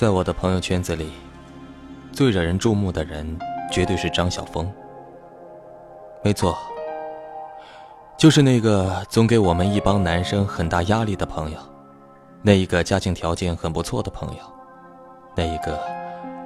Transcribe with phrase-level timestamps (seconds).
[0.00, 1.10] 在我的朋友圈子里，
[2.10, 3.38] 最惹人注目的人
[3.70, 4.66] 绝对是张晓峰。
[6.24, 6.56] 没错，
[8.16, 11.58] 就是那个总给我们一帮男生很大压力的朋友，
[12.40, 14.42] 那一个家境条件很不错的朋友，
[15.36, 15.78] 那一个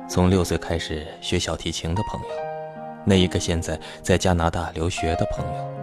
[0.09, 2.27] 从六岁开始学小提琴的朋友，
[3.05, 5.75] 那一个现在在加拿大留学的朋友。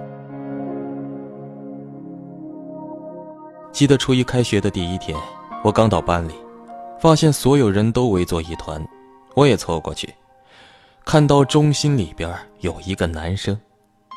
[3.72, 5.18] 记得初一开学的第一天，
[5.64, 6.34] 我刚到班里。
[7.02, 8.80] 发现所有人都围作一团，
[9.34, 10.14] 我也凑过去，
[11.04, 13.60] 看到中心里边有一个男生，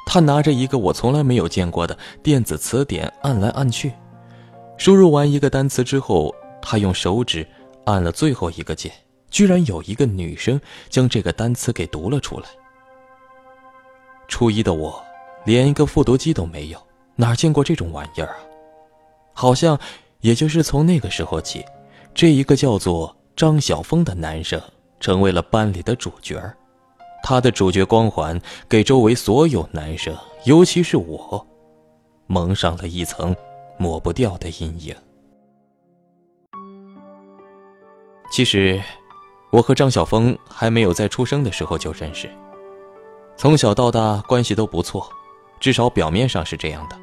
[0.05, 3.91] 他拿着一个我从来没有见过的电子词典按来按去，
[4.77, 7.49] 输入完一个单词之后，他用手指
[7.87, 8.93] 按了最后一个键，
[9.31, 10.61] 居然有一个女生
[10.91, 12.47] 将这个单词给读了出来。
[14.29, 15.03] 初一的我，
[15.47, 16.79] 连一个复读机都没有，
[17.17, 18.37] 哪见过这种玩意儿啊？
[19.33, 19.79] 好像
[20.21, 21.65] 也就是从那个时候起。
[22.15, 24.61] 这一个叫做张晓峰的男生
[25.01, 26.41] 成为了班里的主角
[27.25, 31.45] 他的主角光环给周围所有男生，尤其是我，
[32.27, 33.35] 蒙上了一层
[33.79, 34.95] 抹不掉的阴影。
[38.31, 38.81] 其实，
[39.51, 42.31] 我和张晓峰还没有在出生的时候就认识，
[43.37, 45.09] 从小到大关系都不错，
[45.59, 46.97] 至少表面上是这样的。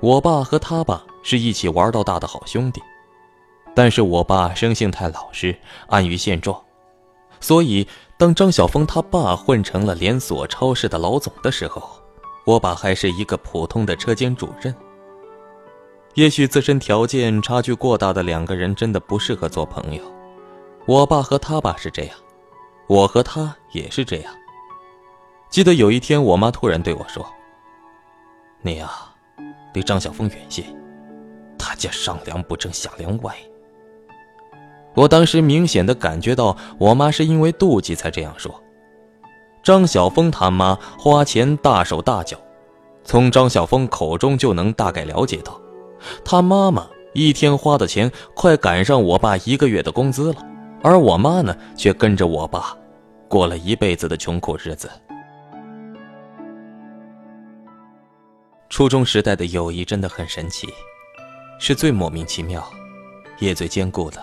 [0.00, 2.80] 我爸和他爸是一起玩到大的好兄弟。
[3.74, 5.56] 但是我爸生性太老实，
[5.88, 6.62] 安于现状，
[7.40, 7.86] 所以
[8.16, 11.82] 当张晓峰他爸混成了连锁超市的老总的时候，
[12.44, 14.74] 我爸还是一个普通的车间主任。
[16.14, 20.02] 也许自身条件差距过大的两个人真的不适合做朋友。
[20.86, 22.16] 我爸和他爸是这样，
[22.86, 24.32] 我和他也是这样。
[25.48, 27.26] 记得有一天，我妈突然对我说
[28.62, 28.90] ：“你呀，
[29.72, 30.64] 离张晓峰远些，
[31.58, 33.34] 他家上梁不正下梁歪。”
[34.94, 38.62] 我当时明显的感觉到，我妈是因为妒忌才这样说。
[39.62, 42.36] 张晓峰他妈花钱大手大脚，
[43.02, 45.60] 从张晓峰口中就能大概了解到，
[46.24, 50.40] 他妈妈一天花的钱快赶上我爸一个月的工资了，
[50.82, 52.76] 而我妈呢，却跟着我爸，
[53.26, 54.90] 过了一辈子的穷苦日子。
[58.68, 60.68] 初中时代的友谊真的很神奇，
[61.58, 62.62] 是最莫名其妙，
[63.38, 64.20] 也最坚固的。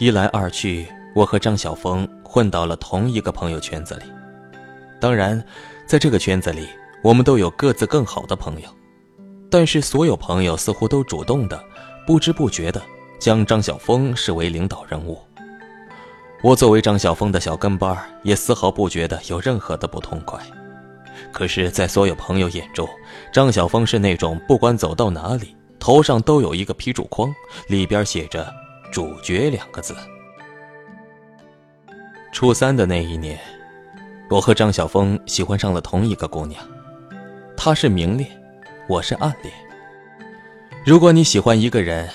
[0.00, 4.04] 一来二去，我和张晓峰混到了同一个朋友圈子里。
[4.98, 5.44] 当然，
[5.84, 6.66] 在这个圈子里，
[7.02, 8.68] 我们都有各自更好的朋友。
[9.50, 11.62] 但是，所有朋友似乎都主动的、
[12.06, 12.80] 不知不觉的
[13.18, 15.20] 将张晓峰视为领导人物。
[16.42, 20.40] 我作为张晓峰的小跟班，也丝毫不觉得有任何的不痛快。
[21.30, 22.88] 可是，在所有朋友眼中，
[23.34, 27.30] 张晓峰是那种不管走到哪里，头上都有一个批注框，
[27.68, 28.50] 里边写着。
[28.90, 29.94] 主角两个字。
[32.32, 33.38] 初三的那一年，
[34.28, 36.62] 我和张晓峰喜欢上了同一个姑娘，
[37.56, 38.28] 她是明恋，
[38.88, 39.54] 我是暗恋。
[40.84, 42.08] 如果你喜欢一个人，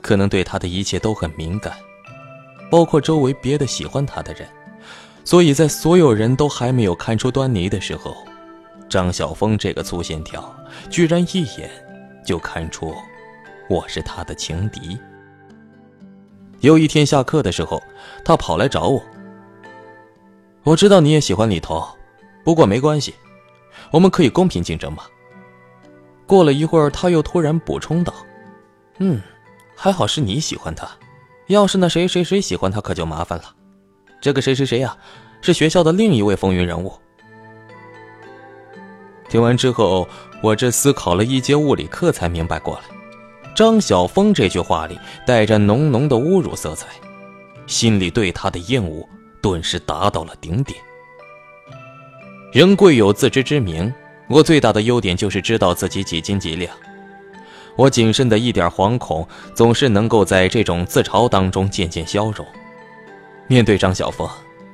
[0.00, 1.72] 可能对他的一切都很敏感，
[2.70, 4.46] 包括周围别的喜欢他的人。
[5.24, 8.16] 所以在所有人都还没有看出端倪的时候，
[8.88, 10.54] 张晓峰这个粗线条
[10.90, 11.70] 居然一眼
[12.26, 12.92] 就看出
[13.70, 14.98] 我是他的情敌。
[16.62, 17.82] 有一天下课的时候，
[18.24, 19.02] 他跑来找我。
[20.62, 21.84] 我知道你也喜欢李头，
[22.44, 23.12] 不过没关系，
[23.90, 25.02] 我们可以公平竞争嘛。
[26.24, 28.14] 过了一会儿，他又突然补充道
[28.98, 29.20] ：“嗯，
[29.74, 30.88] 还好是你喜欢他，
[31.48, 33.44] 要是那谁谁谁喜欢他，可就麻烦了。
[34.20, 34.96] 这个谁谁谁呀，
[35.40, 36.92] 是学校的另一位风云人物。”
[39.28, 40.08] 听完之后，
[40.40, 43.01] 我这思考了一节物理课才明白过来。
[43.54, 46.86] 张晓峰这句话里带着浓浓的侮辱色彩，
[47.66, 49.06] 心里对他的厌恶
[49.42, 50.78] 顿时达到了顶点。
[52.50, 53.92] 人贵有自知之明，
[54.28, 56.74] 我最大的优点就是知道自己几斤几两。
[57.76, 62.46] 我谨慎的一点惶恐，总是能够在这种自嘲当中渐渐消融。
[63.48, 64.28] 面对张晓峰，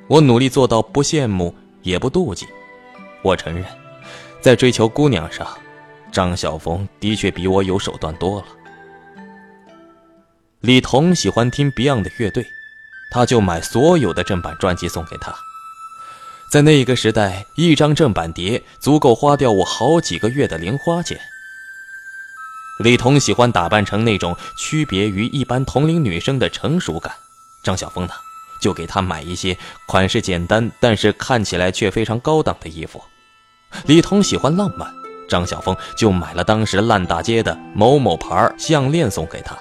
[0.07, 1.53] 我努力做到不羡慕
[1.83, 2.47] 也不妒忌。
[3.23, 3.65] 我承认，
[4.41, 5.47] 在追求姑娘上，
[6.13, 8.47] 张晓峰的确比我有手段多了。
[10.61, 12.45] 李彤喜欢听 Beyond 的乐队，
[13.13, 15.33] 他就买所有的正版专辑送给他。
[16.51, 21.17] 在那个时代，一张正版碟足够花掉我好几个月的零花钱。
[22.81, 27.15] 李彤喜欢打扮成那种区别于一般同龄女生的成熟感，
[27.63, 28.13] 张晓峰呢，
[28.61, 29.57] 就给他买一些
[29.87, 33.01] 款式简单但是看起来却非常高档的衣服。
[33.87, 34.93] 李彤喜欢浪漫，
[35.29, 39.57] 张晓峰就买了当时烂大街的某某牌项链送给他。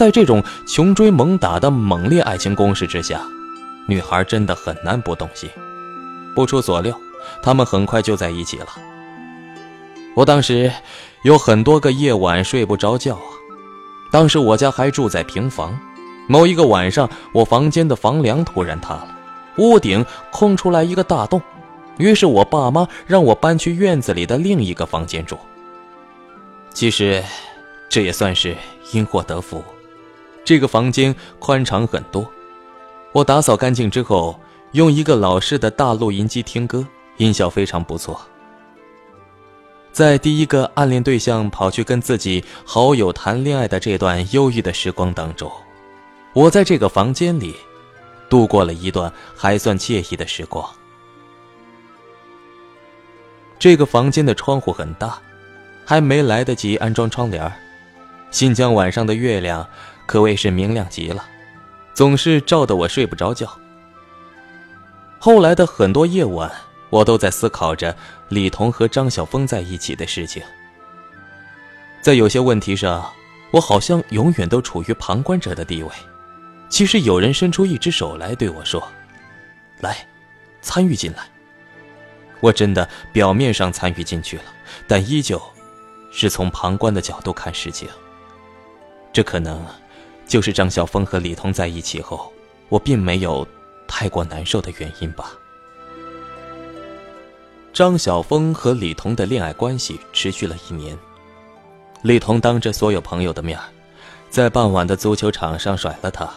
[0.00, 3.20] 在这种穷追猛打的猛烈爱情攻势之下，
[3.86, 5.46] 女孩真的很难不动心。
[6.34, 6.98] 不出所料，
[7.42, 8.66] 他们很快就在一起了。
[10.14, 10.72] 我当时
[11.22, 13.28] 有很多个夜晚睡不着觉啊。
[14.10, 15.78] 当时我家还住在平房，
[16.26, 19.14] 某一个晚上，我房间的房梁突然塌了，
[19.58, 21.42] 屋顶空出来一个大洞，
[21.98, 25.36] 于是我爸妈让我搬去院子里的另一个房间住。
[26.72, 27.22] 其实，
[27.90, 28.56] 这也算是
[28.92, 29.62] 因祸得福。
[30.50, 32.28] 这个房间宽敞很多，
[33.12, 34.36] 我打扫干净之后，
[34.72, 36.84] 用一个老式的大录音机听歌，
[37.18, 38.20] 音效非常不错。
[39.92, 45.48] 在第一个暗恋对象跑去跟自己好友谈恋爱的这段忧郁的时光当中，
[46.32, 47.54] 我在这个房间里
[48.28, 50.68] 度过了一段还算惬意的时光。
[53.56, 55.16] 这个房间的窗户很大，
[55.84, 57.52] 还没来得及安装窗帘
[58.32, 59.64] 新疆晚上的月亮
[60.10, 61.24] 可谓是明亮极了，
[61.94, 63.48] 总是照得我睡不着觉。
[65.20, 66.50] 后来的很多夜晚。
[66.88, 67.96] 我都在思考着
[68.28, 70.42] 李彤和张晓峰在一起的事情。
[72.02, 73.08] 在有些问题上，
[73.52, 75.90] 我好像永远都处于旁观者的地位。
[76.68, 78.82] 其实有人伸出一只手来对我说
[79.78, 80.04] ：“来，
[80.60, 81.28] 参与进来。”
[82.42, 84.44] 我真的表面上参与进去了，
[84.88, 85.40] 但依旧
[86.10, 87.88] 是从旁观的角度看事情。
[89.12, 89.64] 这可能
[90.30, 92.32] 就是张晓峰和李彤在一起后，
[92.68, 93.44] 我并没有
[93.88, 95.32] 太过难受的原因吧。
[97.72, 100.96] 张晓峰和李彤的恋爱关系持续了一年。
[102.02, 103.58] 李彤当着所有朋友的面，
[104.28, 106.30] 在傍晚的足球场上甩了他，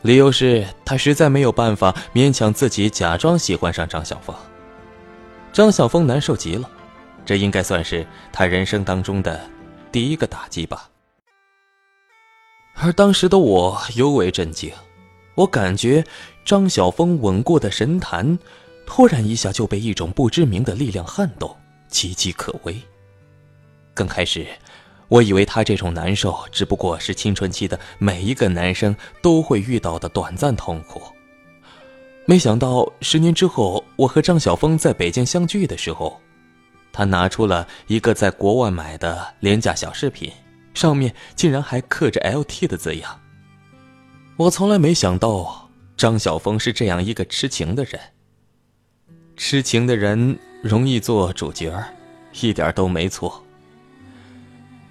[0.00, 4.34] 理由是他实在没有办法勉强自己假装喜欢上张晓峰。
[5.52, 6.66] 张晓峰难受极了，
[7.26, 9.38] 这应该算是他人生当中的
[9.92, 10.88] 第一个打击吧。
[12.84, 14.72] 而当时的我尤为震惊，
[15.36, 16.04] 我感觉
[16.44, 18.36] 张晓峰稳固的神坛。
[18.84, 21.56] 突然一下就被一种不知名的力量撼动，
[21.92, 22.76] 岌岌可危。
[23.94, 24.44] 刚开始，
[25.06, 31.00] 我以为他这种难受只不过是青春期的每一个男生都会遇到的短暂痛苦。
[32.26, 36.20] 没想到十年之后，我和张晓峰在北京相聚的时候，
[36.92, 40.32] 他拿出了一个在国外买的廉价小饰品，
[40.74, 43.20] 上面竟然还刻着 “LT” 的字样。
[44.36, 48.00] 我从来没想到张晓峰是这样一个痴情的人。
[49.36, 51.72] 痴情的人容易做主角
[52.40, 53.42] 一点都没错。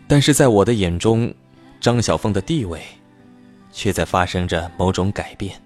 [0.08, 1.34] 但是在我的眼中，
[1.80, 2.82] 张晓峰的地位，
[3.72, 5.62] 却在发生着某种改变。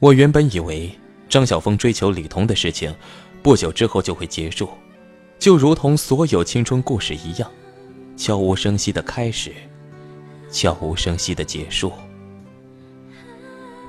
[0.00, 0.92] 我原本以为
[1.28, 2.94] 张晓峰追求李彤的事情，
[3.42, 4.68] 不久之后就会结束，
[5.38, 7.50] 就如同所有青春故事一样，
[8.16, 9.52] 悄无声息的开始，
[10.50, 11.92] 悄无声息的结束。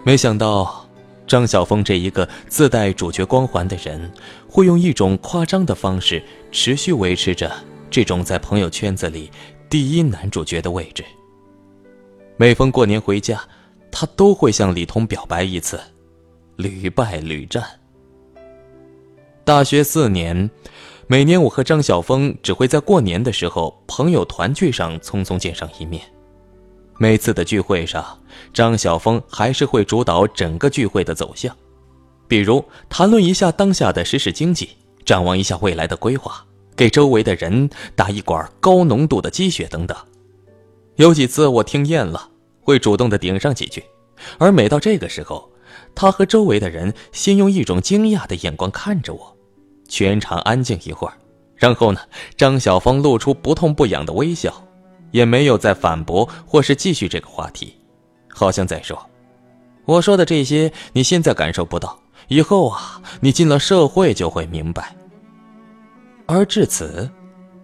[0.03, 0.81] 没想到。
[1.27, 4.11] 张晓峰这一个自带主角光环的人，
[4.47, 7.51] 会用一种夸张的方式持续维持着
[7.89, 9.31] 这种在朋友圈子里
[9.67, 11.03] 第一男主角的位置。
[12.37, 13.41] 每逢过年回家，
[13.91, 15.79] 他都会向李彤表白一次，
[16.57, 17.63] 屡败屡战。
[19.43, 20.47] 大学四年，
[21.07, 26.01] 每年我和张晓峰只会在过年的时候朋友团聚上匆匆见上一面。
[26.97, 28.19] 每次的聚会上，
[28.51, 31.55] 张晓峰还是会主导整个聚会的走向，
[32.27, 34.69] 比如谈论一下当下的时事经济，
[35.05, 36.43] 展望一下未来的规划，
[36.75, 39.95] 给周围的人打一管高浓度的鸡血等等。
[40.95, 42.29] 有几次我听厌了，
[42.61, 43.83] 会主动的顶上几句，
[44.39, 45.51] 而每到这个时候，
[45.93, 49.34] 他和周围的人先用一种惊讶的眼光看着我，
[49.87, 51.13] 全场安静一会儿，
[51.55, 51.99] 然后呢，
[52.37, 54.53] 张晓峰露出不痛不痒的微笑。
[55.11, 57.73] 也没有再反驳或是继续这个话题，
[58.27, 59.09] 好像在说
[59.85, 64.93] ：“我说的这些你现在感受不到，以后啊，你进了社会就会明白。”
[66.27, 67.09] 而至此，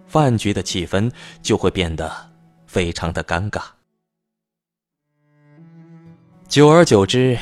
[0.06, 1.12] 饭局的气氛
[1.42, 2.10] 就会变得
[2.66, 3.60] 非常的尴尬。
[6.48, 7.36] 久而久之，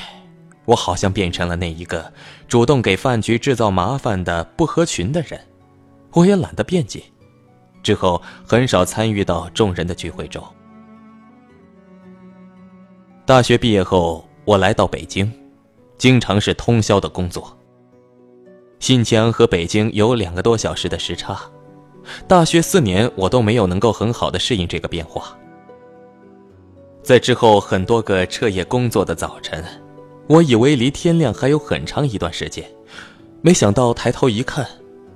[0.70, 2.12] 我好像变成了那一个
[2.46, 5.40] 主动给饭局制造麻烦的不合群的人，
[6.12, 7.02] 我也懒得辩解。
[7.82, 10.40] 之后很少参与到众人的聚会中。
[13.26, 15.32] 大学毕业后，我来到北京，
[15.98, 17.56] 经常是通宵的工作。
[18.78, 21.36] 新疆和北京有两个多小时的时差，
[22.28, 25.36] 大学四年我都没有能够很好的适应这个变化。
[27.02, 29.64] 在之后很多个彻夜工作的早晨，
[30.30, 32.64] 我以为离天亮还有很长一段时间，
[33.42, 34.64] 没想到抬头一看，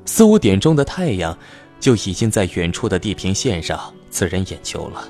[0.04, 1.37] 四五点钟的太阳。
[1.80, 5.06] 就已经在远处的地平线上刺人眼球了。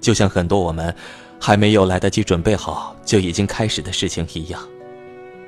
[0.00, 0.92] 就像很多我们
[1.38, 4.60] 还没有来得及准备好就已经开始的事情一样。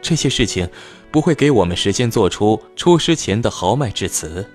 [0.01, 0.69] 这些事情
[1.11, 4.49] 不会给我们时间做出出师前的豪迈致辞，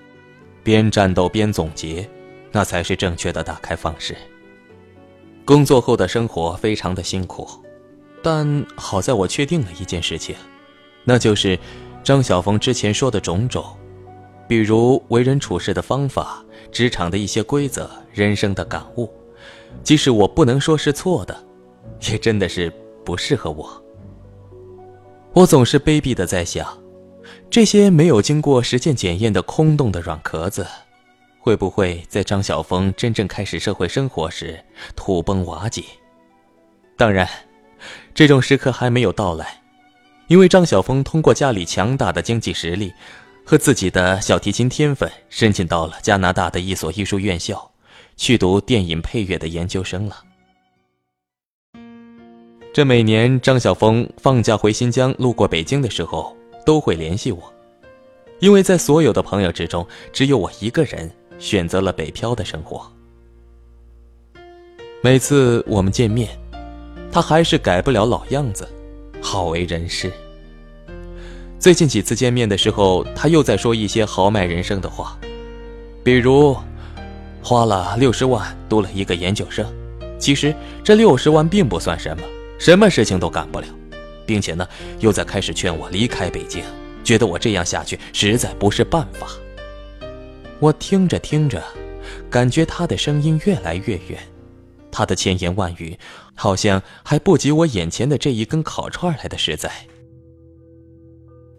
[0.62, 2.08] 边战斗边总结，
[2.50, 4.16] 那才是正确的打开方式。
[5.44, 7.46] 工作后的生活非常的辛苦，
[8.22, 10.36] 但好在我确定了一件事情，
[11.04, 11.58] 那就是
[12.02, 13.64] 张晓峰之前说的种种，
[14.48, 19.08] 比如为人处事的方法、职场的一些规则、人生的感悟，
[19.82, 21.44] 即使我不能说是错的，
[22.10, 22.72] 也真的是
[23.04, 23.82] 不适合我。
[25.32, 26.66] 我总是卑鄙的在想，
[27.48, 30.66] 这些没有经过实践检验的空洞的软壳子。
[31.42, 34.62] 会不会在张晓峰真正开始社会生活时
[34.94, 35.82] 土崩瓦解？
[36.98, 37.26] 当然，
[38.14, 39.62] 这种时刻还没有到来，
[40.28, 42.92] 因为张晓峰通过家里强大的经济实力
[43.44, 47.70] 和自己的小提琴天分，申请到了加拿大的一所艺术院校，
[48.16, 50.24] 去读电影配乐的研究生了。
[52.72, 57.52] 这每年张晓峰放假回新疆路过北京的时候，都会联系我，
[58.38, 61.10] 因为在所有的朋友之中，只有我一个人。
[61.40, 62.86] 选择了北漂的生活。
[65.02, 66.38] 每次我们见面，
[67.12, 68.68] 他还是改不了老样子，
[69.20, 70.10] 好为人师。
[71.58, 75.18] 最近几次见面的时候，他又在说一些豪迈人生的话，
[76.04, 76.56] 比如
[77.42, 79.66] 花了六十万读了一个研究生，
[80.18, 82.22] 其实这六十万并不算什么，
[82.58, 83.66] 什么事情都干不了，
[84.24, 84.66] 并且呢，
[85.00, 86.62] 又在开始劝我离开北京，
[87.02, 89.26] 觉得我这样下去实在不是办法。
[90.60, 91.62] 我听着听着，
[92.30, 94.18] 感觉他的声音越来越远，
[94.90, 95.98] 他的千言万语
[96.34, 99.70] 好像还不及我眼前的这一根烤串来的实在。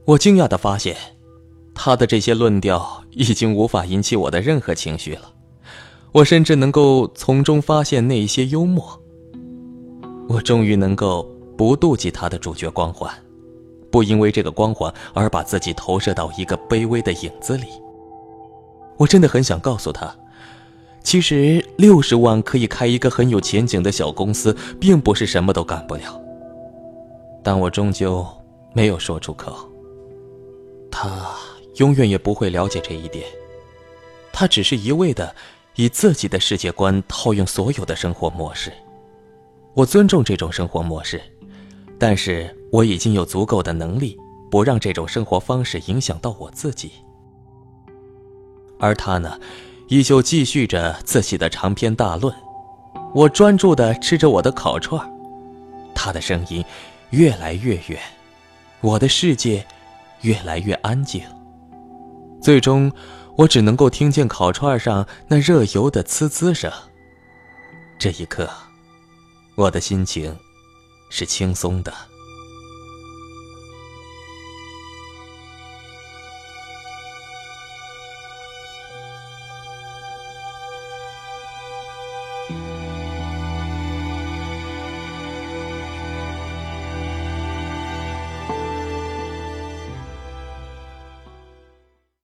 [0.05, 0.95] 我惊讶的发现，
[1.73, 5.31] 他的这些论调已经无法引起我的任何情绪了。
[6.11, 9.01] 我甚至能够从中发现那一些幽默。
[10.27, 11.23] 我终于能够
[11.57, 13.13] 不妒忌他的主角光环，
[13.89, 17.67] 不因为这个光环而把自己投射到一个卑微的影子里。
[18.97, 20.13] 我真的很想告诉他，
[21.03, 26.21] 其实六十万可以开一个很有前景的小公司，并不是什么都干不了。
[27.43, 28.25] 但我终究
[28.73, 29.67] 没有说出口。
[30.91, 31.27] 他
[31.77, 33.25] 永远也不会了解这一点。
[34.31, 35.35] 他只是一味的
[35.75, 38.71] 以自己的世界观套用所有的生活模式。
[39.73, 41.19] 我尊重这种生活模式，
[41.97, 44.17] 但是我已经有足够的能力，
[44.49, 46.91] 不让这种生活方式影响到我自己。
[48.79, 49.39] 而他呢，
[49.91, 52.33] 依旧继续着自己的长篇大论。
[53.13, 55.05] 我专注地吃着我的烤串
[55.93, 56.63] 他的声音
[57.09, 57.99] 越来越远，
[58.79, 59.67] 我的世界
[60.21, 61.21] 越来越安静。
[62.41, 62.89] 最终，
[63.35, 66.71] 我只能够听见烤串上那热油的呲呲声。
[67.99, 68.49] 这一刻，
[69.55, 70.33] 我的心情
[71.09, 71.93] 是轻松的。